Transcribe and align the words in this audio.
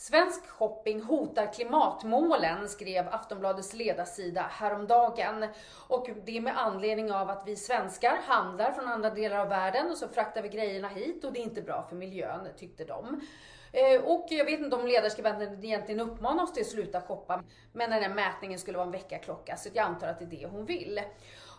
Svensk 0.00 0.46
shopping 0.46 1.02
hotar 1.02 1.52
klimatmålen, 1.52 2.68
skrev 2.68 3.08
Aftonbladets 3.08 3.74
ledarsida 3.74 4.42
häromdagen. 4.42 5.46
Och 5.88 6.10
det 6.24 6.36
är 6.36 6.40
med 6.40 6.58
anledning 6.58 7.12
av 7.12 7.30
att 7.30 7.42
vi 7.46 7.56
svenskar 7.56 8.16
handlar 8.26 8.72
från 8.72 8.88
andra 8.88 9.10
delar 9.10 9.38
av 9.38 9.48
världen 9.48 9.90
och 9.90 9.96
så 9.96 10.08
fraktar 10.08 10.42
vi 10.42 10.48
grejerna 10.48 10.88
hit 10.88 11.24
och 11.24 11.32
det 11.32 11.40
är 11.40 11.42
inte 11.42 11.62
bra 11.62 11.86
för 11.88 11.96
miljön, 11.96 12.48
tyckte 12.56 12.84
de. 12.84 13.20
Eh, 13.72 14.04
och 14.04 14.26
jag 14.30 14.44
vet 14.44 14.60
inte 14.60 14.76
om 14.76 14.86
ledarskribenten 14.86 15.64
egentligen 15.64 16.00
uppmanar 16.00 16.42
oss 16.42 16.52
till 16.52 16.62
att 16.62 16.68
sluta 16.68 17.00
shoppa, 17.00 17.44
men 17.72 17.90
den 17.90 18.02
här 18.02 18.14
mätningen 18.14 18.58
skulle 18.58 18.78
vara 18.78 18.86
en 18.86 18.92
väckarklocka, 18.92 19.56
så 19.56 19.68
jag 19.72 19.84
antar 19.84 20.08
att 20.08 20.18
det 20.18 20.24
är 20.24 20.40
det 20.40 20.46
hon 20.46 20.66
vill. 20.66 21.00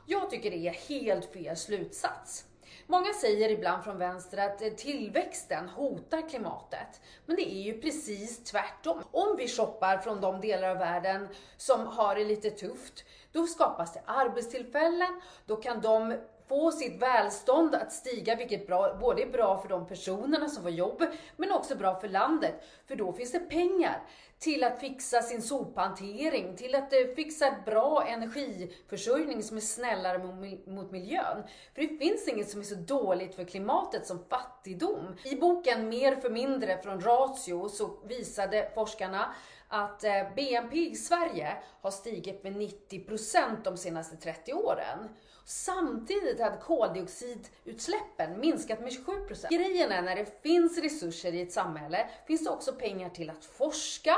Jag 0.05 0.29
tycker 0.29 0.51
det 0.51 0.67
är 0.67 0.73
helt 0.89 1.33
fel 1.33 1.57
slutsats. 1.57 2.45
Många 2.87 3.13
säger 3.13 3.49
ibland 3.49 3.83
från 3.83 3.97
vänster 3.97 4.37
att 4.37 4.61
eh, 4.61 4.69
tillväxten 4.69 5.69
hotar 5.69 6.29
klimatet. 6.29 7.01
Men 7.25 7.35
det 7.35 7.51
är 7.51 7.61
ju 7.61 7.81
precis 7.81 8.43
tvärtom. 8.43 9.03
Om 9.11 9.35
vi 9.37 9.47
shoppar 9.47 9.97
från 9.97 10.21
de 10.21 10.41
delar 10.41 10.69
av 10.69 10.77
världen 10.77 11.27
som 11.57 11.87
har 11.87 12.15
det 12.15 12.25
lite 12.25 12.49
tufft, 12.49 13.05
då 13.31 13.47
skapas 13.47 13.93
det 13.93 14.01
arbetstillfällen, 14.05 15.21
då 15.45 15.55
kan 15.55 15.81
de 15.81 16.17
få 16.49 16.71
sitt 16.71 17.01
välstånd 17.01 17.75
att 17.75 17.93
stiga, 17.93 18.35
vilket 18.35 18.67
bra, 18.67 18.97
både 19.01 19.21
är 19.21 19.29
bra 19.29 19.61
för 19.61 19.69
de 19.69 19.87
personerna 19.87 20.49
som 20.49 20.63
får 20.63 20.71
jobb, 20.71 21.03
men 21.37 21.51
också 21.51 21.75
bra 21.75 21.99
för 21.99 22.07
landet. 22.07 22.63
För 22.87 22.95
då 22.95 23.13
finns 23.13 23.31
det 23.31 23.39
pengar 23.39 24.03
till 24.39 24.63
att 24.63 24.79
fixa 24.79 25.21
sin 25.21 25.41
sophantering, 25.41 26.55
till 26.55 26.75
att 26.75 26.93
eh, 26.93 27.15
fixa 27.15 27.55
bra 27.65 28.07
energiförsörjning 28.07 29.43
som 29.43 29.57
är 29.57 29.61
snällare 29.61 30.17
mot 30.65 30.91
miljön. 30.91 31.43
För 31.75 31.81
det 31.81 31.97
finns 31.97 32.27
inget 32.27 32.49
som 32.49 32.59
är 32.59 32.65
så 32.65 32.75
dåligt 32.75 33.35
för 33.35 33.43
klimatet 33.43 34.07
som 34.07 34.25
fattigdom. 34.29 35.15
I 35.25 35.35
boken 35.35 35.89
Mer 35.89 36.15
för 36.15 36.29
mindre 36.29 36.81
från 36.81 37.01
Ratio 37.01 37.69
så 37.69 37.99
visade 38.07 38.71
forskarna 38.75 39.33
att 39.67 40.03
eh, 40.03 40.33
BNP 40.35 40.89
i 40.89 40.95
Sverige 40.95 41.57
har 41.81 41.91
stigit 41.91 42.43
med 42.43 42.53
90% 42.53 43.63
de 43.63 43.77
senaste 43.77 44.15
30 44.15 44.53
åren. 44.53 45.09
Samtidigt 45.45 46.38
hade 46.43 46.57
koldioxidutsläppen 46.57 48.39
minskat 48.39 48.79
med 48.79 48.89
27%. 48.89 49.47
Grejen 49.49 49.91
är 49.91 50.01
när 50.01 50.15
det 50.15 50.41
finns 50.41 50.77
resurser 50.77 51.33
i 51.33 51.41
ett 51.41 51.51
samhälle 51.51 52.09
finns 52.27 52.43
det 52.43 52.49
också 52.49 52.73
pengar 52.73 53.09
till 53.09 53.29
att 53.29 53.45
forska, 53.45 54.15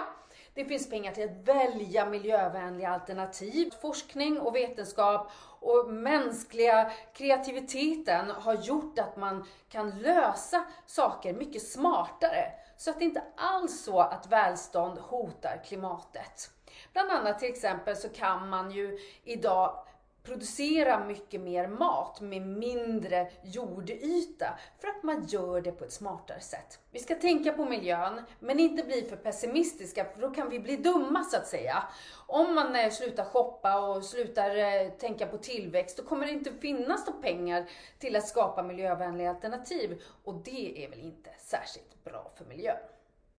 det 0.53 0.65
finns 0.65 0.89
pengar 0.89 1.11
till 1.11 1.23
att 1.23 1.47
välja 1.47 2.05
miljövänliga 2.05 2.89
alternativ. 2.89 3.69
Forskning 3.81 4.39
och 4.39 4.55
vetenskap 4.55 5.31
och 5.59 5.93
mänskliga 5.93 6.91
kreativiteten 7.13 8.29
har 8.29 8.53
gjort 8.53 8.99
att 8.99 9.17
man 9.17 9.47
kan 9.69 9.89
lösa 9.89 10.65
saker 10.85 11.33
mycket 11.33 11.67
smartare. 11.67 12.51
Så 12.77 12.89
att 12.89 12.99
det 12.99 13.05
inte 13.05 13.23
alls 13.35 13.83
så 13.83 13.99
att 13.99 14.27
välstånd 14.27 14.97
hotar 14.99 15.61
klimatet. 15.65 16.49
Bland 16.93 17.11
annat 17.11 17.39
till 17.39 17.49
exempel 17.49 17.95
så 17.95 18.09
kan 18.09 18.49
man 18.49 18.71
ju 18.71 18.99
idag 19.23 19.85
producera 20.23 21.05
mycket 21.05 21.41
mer 21.41 21.67
mat 21.67 22.21
med 22.21 22.41
mindre 22.41 23.31
jordyta 23.43 24.59
för 24.79 24.87
att 24.87 25.03
man 25.03 25.25
gör 25.25 25.61
det 25.61 25.71
på 25.71 25.83
ett 25.83 25.91
smartare 25.91 26.39
sätt. 26.39 26.79
Vi 26.91 26.99
ska 26.99 27.15
tänka 27.15 27.53
på 27.53 27.65
miljön, 27.65 28.21
men 28.39 28.59
inte 28.59 28.83
bli 28.83 29.01
för 29.01 29.15
pessimistiska 29.15 30.05
för 30.05 30.21
då 30.21 30.29
kan 30.31 30.49
vi 30.49 30.59
bli 30.59 30.75
dumma 30.77 31.23
så 31.23 31.37
att 31.37 31.47
säga. 31.47 31.83
Om 32.27 32.55
man 32.55 32.75
eh, 32.75 32.91
slutar 32.91 33.23
shoppa 33.23 33.87
och 33.89 34.05
slutar 34.05 34.57
eh, 34.57 34.89
tänka 34.89 35.27
på 35.27 35.37
tillväxt, 35.37 35.97
då 35.97 36.03
kommer 36.03 36.25
det 36.25 36.31
inte 36.31 36.51
finnas 36.51 37.07
några 37.07 37.21
pengar 37.21 37.69
till 37.99 38.15
att 38.15 38.27
skapa 38.27 38.63
miljövänliga 38.63 39.29
alternativ 39.29 40.01
och 40.23 40.35
det 40.35 40.85
är 40.85 40.89
väl 40.89 40.99
inte 40.99 41.29
särskilt 41.37 42.03
bra 42.03 42.31
för 42.37 42.45
miljön. 42.45 42.77